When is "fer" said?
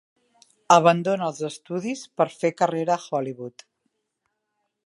2.39-2.53